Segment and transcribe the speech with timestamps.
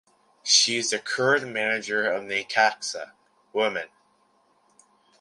[0.41, 3.11] She is the current manager of Necaxa
[3.53, 3.89] (women).